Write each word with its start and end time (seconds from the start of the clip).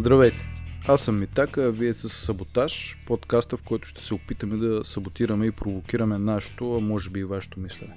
Здравейте! 0.00 0.48
Аз 0.88 1.02
съм 1.02 1.20
Митака, 1.20 1.64
а 1.64 1.70
вие 1.70 1.94
сте 1.94 2.08
с 2.08 2.12
Саботаж, 2.12 2.96
подкаста, 3.06 3.56
в 3.56 3.62
който 3.62 3.88
ще 3.88 4.04
се 4.04 4.14
опитаме 4.14 4.56
да 4.56 4.84
саботираме 4.84 5.46
и 5.46 5.50
провокираме 5.50 6.18
нашето, 6.18 6.76
а 6.76 6.80
може 6.80 7.10
би 7.10 7.20
и 7.20 7.24
вашето 7.24 7.60
мислене. 7.60 7.94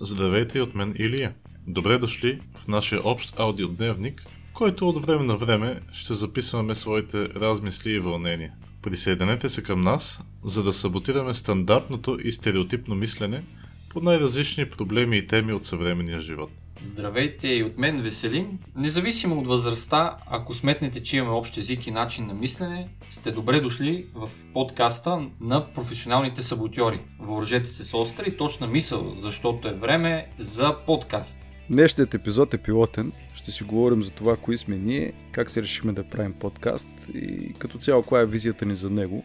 Здравейте 0.00 0.60
от 0.60 0.74
мен 0.74 0.94
Илия. 0.98 1.34
Добре 1.66 1.98
дошли 1.98 2.40
в 2.54 2.68
нашия 2.68 3.08
общ 3.08 3.40
аудиодневник, 3.40 4.22
който 4.54 4.88
от 4.88 5.06
време 5.06 5.24
на 5.24 5.36
време 5.36 5.80
ще 5.92 6.14
записваме 6.14 6.74
своите 6.74 7.18
размисли 7.18 7.90
и 7.90 7.98
вълнения. 7.98 8.52
Присъединете 8.82 9.48
се 9.48 9.62
към 9.62 9.80
нас, 9.80 10.20
за 10.44 10.62
да 10.62 10.72
саботираме 10.72 11.34
стандартното 11.34 12.18
и 12.24 12.32
стереотипно 12.32 12.94
мислене 12.94 13.42
по 13.88 14.00
най-различни 14.00 14.70
проблеми 14.70 15.18
и 15.18 15.26
теми 15.26 15.52
от 15.52 15.66
съвременния 15.66 16.20
живот. 16.20 16.50
Здравейте 16.82 17.48
и 17.48 17.62
от 17.62 17.78
мен 17.78 18.02
Веселин. 18.02 18.58
Независимо 18.76 19.38
от 19.38 19.46
възрастта, 19.46 20.16
ако 20.26 20.54
сметнете, 20.54 21.02
че 21.02 21.16
имаме 21.16 21.32
общ 21.32 21.56
език 21.56 21.86
и 21.86 21.90
начин 21.90 22.26
на 22.26 22.34
мислене, 22.34 22.88
сте 23.10 23.30
добре 23.30 23.60
дошли 23.60 24.06
в 24.14 24.30
подкаста 24.52 25.28
на 25.40 25.72
професионалните 25.74 26.42
саботьори. 26.42 27.00
Въоръжете 27.18 27.68
се 27.68 27.84
с 27.84 27.94
остра 27.94 28.24
и 28.26 28.36
точна 28.36 28.66
мисъл, 28.66 29.14
защото 29.18 29.68
е 29.68 29.72
време 29.72 30.28
за 30.38 30.76
подкаст. 30.86 31.38
Днешният 31.70 32.14
епизод 32.14 32.54
е 32.54 32.58
пилотен. 32.58 33.12
Ще 33.34 33.50
си 33.50 33.64
говорим 33.64 34.02
за 34.02 34.10
това, 34.10 34.36
кои 34.36 34.58
сме 34.58 34.76
ние, 34.76 35.12
как 35.32 35.50
се 35.50 35.62
решихме 35.62 35.92
да 35.92 36.08
правим 36.08 36.32
подкаст 36.32 36.88
и 37.14 37.54
като 37.58 37.78
цяло, 37.78 38.02
коя 38.02 38.22
е 38.22 38.26
визията 38.26 38.66
ни 38.66 38.74
за 38.74 38.90
него. 38.90 39.24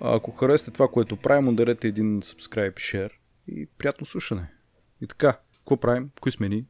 А 0.00 0.16
ако 0.16 0.30
харесате 0.30 0.70
това, 0.70 0.88
което 0.88 1.16
правим, 1.16 1.48
ударете 1.48 1.88
един 1.88 2.20
subscribe, 2.22 2.74
share 2.74 3.10
и 3.48 3.66
приятно 3.78 4.06
слушане. 4.06 4.50
И 5.00 5.06
така, 5.06 5.38
какво 5.56 5.76
правим? 5.76 6.10
Кои 6.20 6.32
сме 6.32 6.48
ние? 6.48 6.64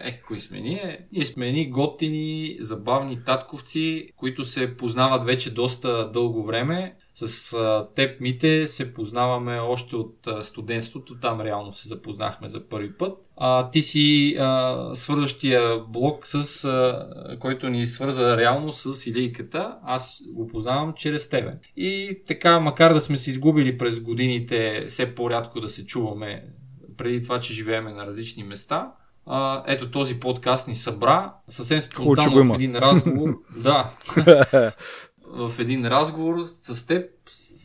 Е, 0.00 0.20
кои 0.20 0.40
сме 0.40 0.60
ние? 0.60 1.06
Ние 1.12 1.24
сме 1.24 1.52
ни 1.52 1.70
готини, 1.70 2.56
забавни 2.60 3.24
татковци, 3.24 4.10
които 4.16 4.44
се 4.44 4.76
познават 4.76 5.24
вече 5.24 5.54
доста 5.54 6.10
дълго 6.10 6.44
време. 6.44 6.96
С 7.14 7.56
теб, 7.94 8.20
Мите, 8.20 8.66
се 8.66 8.94
познаваме 8.94 9.58
още 9.58 9.96
от 9.96 10.26
а, 10.26 10.42
студентството, 10.42 11.18
там 11.20 11.40
реално 11.40 11.72
се 11.72 11.88
запознахме 11.88 12.48
за 12.48 12.68
първи 12.68 12.92
път. 12.92 13.18
А, 13.36 13.70
ти 13.70 13.82
си 13.82 14.36
а, 14.38 14.90
свързващия 14.94 15.78
блок, 15.78 16.26
с, 16.26 16.64
а, 16.64 17.36
който 17.40 17.68
ни 17.68 17.86
свърза 17.86 18.36
реално 18.36 18.72
с 18.72 19.06
Илийката. 19.06 19.76
Аз 19.82 20.22
го 20.28 20.46
познавам 20.46 20.92
чрез 20.96 21.28
тебе. 21.28 21.58
И 21.76 22.20
така, 22.26 22.60
макар 22.60 22.92
да 22.94 23.00
сме 23.00 23.16
се 23.16 23.30
изгубили 23.30 23.78
през 23.78 24.00
годините, 24.00 24.84
все 24.88 25.14
по-рядко 25.14 25.60
да 25.60 25.68
се 25.68 25.86
чуваме 25.86 26.44
преди 26.96 27.22
това, 27.22 27.40
че 27.40 27.54
живееме 27.54 27.92
на 27.92 28.06
различни 28.06 28.44
места, 28.44 28.92
а, 29.28 29.62
ето 29.66 29.90
този 29.90 30.20
подкаст 30.20 30.68
ни 30.68 30.74
събра 30.74 31.32
съвсем 31.48 31.80
спонтанно 31.80 32.52
в 32.52 32.54
един 32.54 32.76
разговор. 32.76 33.38
да. 33.56 33.90
в 35.26 35.52
един 35.58 35.86
разговор 35.86 36.44
с 36.44 36.86
теб 36.86 37.04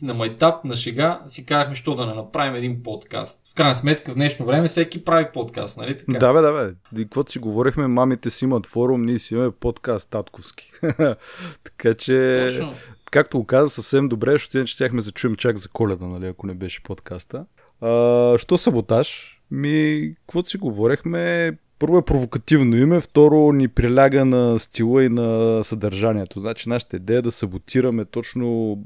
на 0.02 0.14
майтап, 0.14 0.64
на 0.64 0.76
шега, 0.76 1.20
си 1.26 1.46
казахме, 1.46 1.74
що 1.74 1.94
да 1.94 2.06
не 2.06 2.14
направим 2.14 2.54
един 2.54 2.82
подкаст. 2.82 3.40
В 3.50 3.54
крайна 3.54 3.74
сметка, 3.74 4.12
в 4.12 4.14
днешно 4.14 4.46
време 4.46 4.68
всеки 4.68 5.04
прави 5.04 5.26
подкаст, 5.34 5.76
нали 5.76 5.98
така? 5.98 6.18
Да, 6.18 6.32
бе, 6.32 6.40
да, 6.40 6.52
бе. 6.52 7.00
И 7.00 7.04
каквото 7.04 7.32
си 7.32 7.38
говорихме, 7.38 7.86
мамите 7.86 8.30
си 8.30 8.44
имат 8.44 8.66
форум, 8.66 9.04
ние 9.04 9.18
си 9.18 9.34
имаме 9.34 9.50
подкаст 9.50 10.10
татковски. 10.10 10.72
така 11.64 11.94
че, 11.94 12.46
Точно. 12.48 12.74
както 13.10 13.38
го 13.38 13.46
каза 13.46 13.70
съвсем 13.70 14.08
добре, 14.08 14.32
защото 14.32 14.56
иначе 14.56 14.74
щяхме 14.74 15.02
да 15.02 15.10
чуем 15.10 15.36
чак 15.36 15.56
за 15.58 15.68
коледа, 15.68 16.06
нали, 16.06 16.26
ако 16.26 16.46
не 16.46 16.54
беше 16.54 16.82
подкаста. 16.82 17.44
А, 17.80 18.38
що 18.38 18.58
саботаж? 18.58 19.40
Ми, 19.50 20.10
каквото 20.20 20.50
си 20.50 20.58
говорехме, 20.58 21.52
първо 21.78 21.98
е 21.98 22.04
провокативно 22.04 22.76
име, 22.76 23.00
второ 23.00 23.52
ни 23.52 23.68
приляга 23.68 24.24
на 24.24 24.58
стила 24.58 25.04
и 25.04 25.08
на 25.08 25.60
съдържанието. 25.64 26.40
Значи 26.40 26.68
нашата 26.68 26.96
идея 26.96 27.18
е 27.18 27.22
да 27.22 27.32
саботираме 27.32 28.04
точно, 28.04 28.78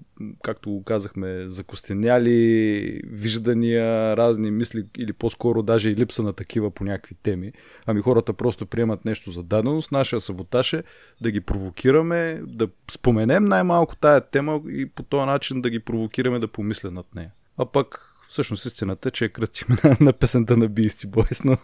както 0.43 0.71
го 0.71 0.85
казахме, 0.85 1.49
закостеняли 1.49 3.01
виждания, 3.07 4.17
разни 4.17 4.51
мисли 4.51 4.85
или 4.99 5.13
по-скоро 5.13 5.63
даже 5.63 5.91
и 5.91 5.97
липса 5.97 6.23
на 6.23 6.33
такива 6.33 6.71
по 6.71 6.85
някакви 6.85 7.15
теми. 7.23 7.53
Ами 7.87 8.01
хората 8.01 8.33
просто 8.33 8.67
приемат 8.67 9.05
нещо 9.05 9.31
за 9.31 9.43
даденост. 9.43 9.93
Нашия 9.93 10.21
саботаж 10.21 10.73
е 10.73 10.83
да 11.21 11.31
ги 11.31 11.41
провокираме, 11.41 12.41
да 12.47 12.69
споменем 12.91 13.45
най-малко 13.45 13.97
тая 13.97 14.21
тема 14.21 14.61
и 14.69 14.87
по 14.87 15.03
този 15.03 15.27
начин 15.27 15.61
да 15.61 15.71
ги 15.71 15.81
провокираме 15.81 16.39
да 16.39 16.49
помислят 16.49 16.93
над 16.93 17.15
нея. 17.15 17.31
А 17.59 17.67
пък 17.67 18.05
Всъщност 18.29 18.65
истината 18.65 19.09
е, 19.09 19.13
че 19.13 19.25
е 19.25 19.29
кръстим 19.29 19.67
на, 19.85 19.97
на 20.01 20.13
песента 20.13 20.57
на 20.57 20.69
Beastie 20.69 21.07
Boys, 21.07 21.45
но... 21.45 21.59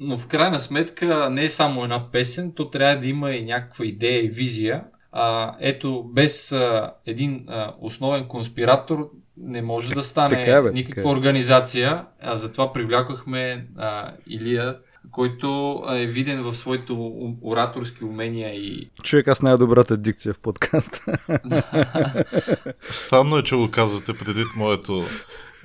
но 0.00 0.16
в 0.16 0.26
крайна 0.26 0.60
сметка 0.60 1.30
не 1.30 1.44
е 1.44 1.50
само 1.50 1.82
една 1.82 2.10
песен, 2.10 2.52
то 2.52 2.70
трябва 2.70 3.00
да 3.00 3.06
има 3.06 3.32
и 3.32 3.44
някаква 3.44 3.84
идея 3.84 4.24
и 4.24 4.28
визия. 4.28 4.84
А, 5.12 5.56
ето, 5.60 6.04
без 6.04 6.52
а, 6.52 6.92
един 7.06 7.44
а, 7.48 7.74
основен 7.80 8.24
конспиратор 8.24 9.10
не 9.36 9.62
може 9.62 9.90
да 9.90 10.02
стане 10.02 10.36
така 10.36 10.56
е, 10.56 10.62
бе, 10.62 10.70
никаква 10.70 10.94
така 10.94 11.08
е. 11.08 11.12
организация. 11.12 12.04
А 12.22 12.36
затова 12.36 12.72
привлякохме 12.72 13.66
а, 13.76 14.12
Илия 14.26 14.76
който 15.10 15.82
е 15.90 16.06
виден 16.06 16.42
в 16.42 16.54
своите 16.54 16.92
ораторски 17.42 18.04
умения 18.04 18.54
и... 18.54 18.90
Човек, 19.02 19.28
аз 19.28 19.42
най-добрата 19.42 19.96
дикция 19.96 20.34
в 20.34 20.38
подкаста. 20.38 21.18
Странно 22.90 23.38
е, 23.38 23.42
че 23.42 23.56
го 23.56 23.70
казвате 23.70 24.12
предвид 24.18 24.46
моето, 24.56 25.04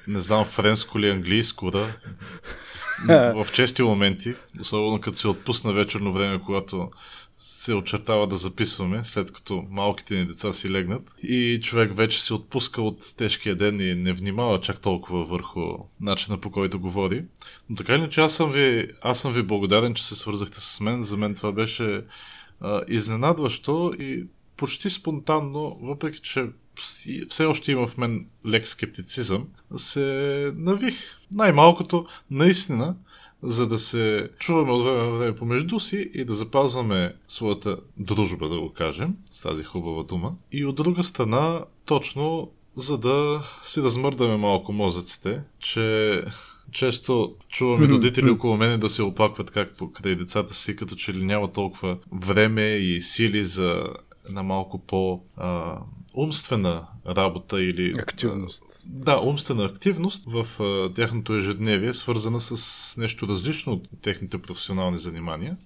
не 0.07 0.19
знам, 0.19 0.45
френско 0.45 0.99
или 0.99 1.09
английско, 1.09 1.71
да. 1.71 1.87
В 3.43 3.47
чести 3.53 3.83
моменти, 3.83 4.33
особено 4.61 5.01
като 5.01 5.17
се 5.17 5.27
отпусна 5.27 5.73
вечерно 5.73 6.13
време, 6.13 6.41
когато 6.45 6.91
се 7.39 7.73
очертава 7.73 8.27
да 8.27 8.35
записваме, 8.35 9.03
след 9.03 9.33
като 9.33 9.65
малките 9.69 10.15
ни 10.15 10.25
деца 10.25 10.53
си 10.53 10.69
легнат. 10.69 11.15
И 11.23 11.59
човек 11.63 11.95
вече 11.95 12.21
се 12.23 12.33
отпуска 12.33 12.81
от 12.81 13.13
тежкия 13.17 13.55
ден 13.55 13.81
и 13.81 13.95
не 13.95 14.13
внимава 14.13 14.61
чак 14.61 14.81
толкова 14.81 15.25
върху 15.25 15.61
начина 16.01 16.37
по 16.37 16.51
който 16.51 16.79
говори. 16.79 17.25
Но 17.69 17.75
така 17.75 17.95
иначе 17.95 18.21
аз 18.21 18.35
съм 18.35 18.51
ви, 18.51 18.87
аз 19.01 19.19
съм 19.19 19.33
ви 19.33 19.43
благодарен, 19.43 19.93
че 19.93 20.07
се 20.07 20.15
свързахте 20.15 20.59
с 20.59 20.79
мен. 20.79 21.03
За 21.03 21.17
мен 21.17 21.35
това 21.35 21.51
беше 21.51 22.01
а, 22.61 22.81
изненадващо 22.87 23.93
и 23.99 24.25
почти 24.57 24.89
спонтанно, 24.89 25.77
въпреки 25.81 26.19
че 26.19 26.45
все 27.29 27.45
още 27.45 27.71
има 27.71 27.87
в 27.87 27.97
мен 27.97 28.27
лек 28.47 28.67
скептицизъм, 28.67 29.47
се 29.77 30.51
навих. 30.55 30.95
Най-малкото, 31.31 32.05
наистина, 32.31 32.95
за 33.43 33.67
да 33.67 33.79
се 33.79 34.29
чуваме 34.39 34.71
от 34.71 34.83
време 34.83 35.03
на 35.03 35.11
време 35.11 35.35
помежду 35.35 35.79
си 35.79 36.09
и 36.13 36.25
да 36.25 36.33
запазваме 36.33 37.15
своята 37.27 37.77
дружба, 37.97 38.49
да 38.49 38.59
го 38.59 38.73
кажем, 38.73 39.15
с 39.31 39.41
тази 39.41 39.63
хубава 39.63 40.03
дума. 40.03 40.33
И 40.51 40.65
от 40.65 40.75
друга 40.75 41.03
страна, 41.03 41.65
точно 41.85 42.51
за 42.75 42.97
да 42.97 43.43
си 43.63 43.81
размърдаме 43.81 44.37
малко 44.37 44.73
мозъците, 44.73 45.41
че 45.59 46.25
често 46.71 47.35
чуваме 47.49 47.87
родители 47.87 48.29
около 48.29 48.57
мене 48.57 48.77
да 48.77 48.89
се 48.89 49.03
опакват 49.03 49.51
как 49.51 49.77
покрай 49.77 50.15
децата 50.15 50.53
си, 50.53 50.75
като 50.75 50.95
че 50.95 51.13
ли 51.13 51.25
няма 51.25 51.51
толкова 51.51 51.97
време 52.11 52.61
и 52.61 53.01
сили 53.01 53.43
за 53.43 53.83
една 54.29 54.43
малко 54.43 54.79
по 54.79 55.21
а, 55.37 55.77
умствена 56.13 56.87
работа 57.07 57.61
или... 57.61 57.93
Активност. 57.99 58.63
Да, 58.85 59.21
умствена 59.21 59.65
активност 59.65 60.23
в 60.27 60.63
а, 60.63 60.93
тяхното 60.93 61.33
ежедневие, 61.33 61.93
свързана 61.93 62.39
с 62.39 62.97
нещо 62.97 63.27
различно 63.27 63.73
от 63.73 63.87
техните 64.01 64.37
професионални 64.37 64.97
занимания. 64.97 65.57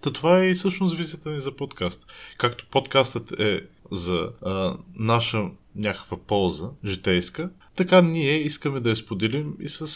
Та 0.00 0.12
това 0.12 0.38
е 0.38 0.50
и 0.50 0.54
всъщност 0.54 0.96
визията 0.96 1.30
ни 1.30 1.40
за 1.40 1.56
подкаст. 1.56 2.06
Както 2.38 2.66
подкастът 2.70 3.32
е 3.32 3.66
за 3.90 4.30
а, 4.42 4.76
наша 4.94 5.44
някаква 5.76 6.16
полза, 6.16 6.70
житейска, 6.84 7.50
така 7.76 8.02
ние 8.02 8.42
искаме 8.42 8.80
да 8.80 8.90
я 8.90 8.96
споделим 8.96 9.54
и 9.60 9.68
с 9.68 9.88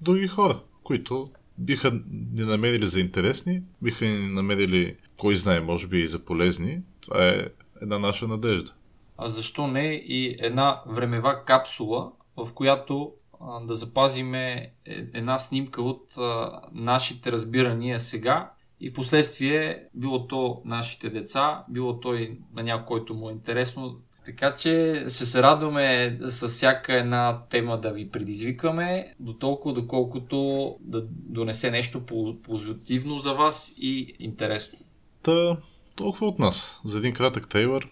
други 0.00 0.26
хора, 0.26 0.60
които 0.82 1.30
биха 1.58 2.00
ни 2.32 2.44
намерили 2.44 2.86
за 2.86 3.00
интересни, 3.00 3.62
биха 3.82 4.04
ни 4.04 4.32
намерили, 4.32 4.96
кой 5.16 5.36
знае, 5.36 5.60
може 5.60 5.86
би 5.86 6.00
и 6.00 6.08
за 6.08 6.18
полезни. 6.18 6.80
Това 7.00 7.28
е 7.28 7.46
една 7.82 7.98
наша 7.98 8.28
надежда 8.28 8.72
а 9.18 9.28
защо 9.28 9.66
не 9.66 9.92
и 9.92 10.36
една 10.40 10.82
времева 10.86 11.44
капсула, 11.44 12.12
в 12.36 12.52
която 12.54 13.12
а, 13.40 13.60
да 13.60 13.74
запазиме 13.74 14.52
е, 14.52 14.70
една 15.14 15.38
снимка 15.38 15.82
от 15.82 16.18
а, 16.18 16.60
нашите 16.72 17.32
разбирания 17.32 18.00
сега 18.00 18.50
и 18.80 18.90
в 18.90 18.92
последствие 18.92 19.84
било 19.94 20.26
то 20.26 20.62
нашите 20.64 21.10
деца, 21.10 21.64
било 21.68 22.00
то 22.00 22.14
и 22.14 22.38
на 22.54 22.62
някой, 22.62 22.86
който 22.86 23.14
му 23.14 23.30
е 23.30 23.32
интересно. 23.32 23.96
Така 24.24 24.54
че 24.54 25.04
ще 25.08 25.24
се 25.26 25.42
радваме 25.42 26.18
с 26.22 26.48
всяка 26.48 26.94
една 26.94 27.42
тема 27.50 27.80
да 27.80 27.90
ви 27.90 28.10
предизвикаме, 28.10 29.14
до 29.20 29.58
доколкото 29.64 30.76
да 30.80 31.02
донесе 31.10 31.70
нещо 31.70 32.06
позитивно 32.44 33.18
за 33.18 33.34
вас 33.34 33.72
и 33.76 34.14
интересно. 34.18 34.78
Та, 35.22 35.56
толкова 35.94 36.26
от 36.26 36.38
нас. 36.38 36.80
За 36.84 36.98
един 36.98 37.14
кратък 37.14 37.48
трейлър 37.48 37.88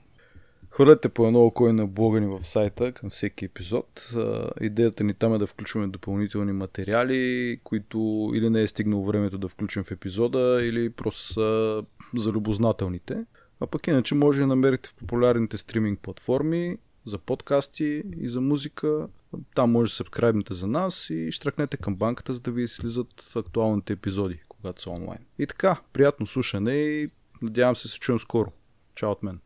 Хвърляте 0.71 1.09
по 1.09 1.27
едно 1.27 1.41
око 1.45 1.73
на 1.73 1.87
блога 1.87 2.21
ни 2.21 2.27
в 2.27 2.47
сайта 2.47 2.93
към 2.93 3.11
всеки 3.11 3.45
епизод. 3.45 4.13
Идеята 4.61 5.05
ни 5.05 5.15
там 5.15 5.35
е 5.35 5.39
да 5.39 5.47
включваме 5.47 5.87
допълнителни 5.87 6.53
материали, 6.53 7.61
които 7.65 8.31
или 8.35 8.51
не 8.51 8.63
е 8.63 8.67
стигнало 8.67 9.05
времето 9.05 9.39
да 9.39 9.49
включим 9.49 9.85
в 9.85 9.91
епизода, 9.91 10.59
или 10.63 10.91
просто 10.91 11.23
са 11.23 11.83
за 12.17 12.33
любознателните. 12.33 13.25
А 13.61 13.67
пък 13.67 13.87
иначе 13.87 14.15
може 14.15 14.41
да 14.41 14.47
намерите 14.47 14.89
в 14.89 14.95
популярните 14.95 15.57
стриминг 15.57 16.01
платформи 16.01 16.77
за 17.05 17.19
подкасти 17.19 18.03
и 18.21 18.29
за 18.29 18.41
музика. 18.41 19.09
Там 19.55 19.71
може 19.71 19.91
да 19.91 19.95
се 19.95 20.55
за 20.55 20.67
нас 20.67 21.11
и 21.11 21.31
штракнете 21.33 21.77
към 21.77 21.97
банката, 21.97 22.35
за 22.35 22.41
да 22.41 22.51
ви 22.51 22.69
слизат 22.69 23.33
актуалните 23.37 23.93
епизоди, 23.93 24.41
когато 24.49 24.83
са 24.83 24.91
онлайн. 24.91 25.21
И 25.39 25.47
така, 25.47 25.81
приятно 25.93 26.27
слушане 26.27 26.75
и 26.75 27.09
надявам 27.43 27.77
се 27.77 27.89
се 27.89 27.99
чуем 27.99 28.19
скоро. 28.19 28.53
Чао 28.95 29.11
от 29.11 29.23
мен. 29.23 29.41